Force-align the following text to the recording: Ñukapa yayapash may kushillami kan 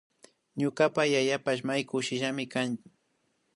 Ñukapa 0.59 1.01
yayapash 1.13 1.61
may 1.67 1.81
kushillami 1.89 2.45
kan 2.53 2.69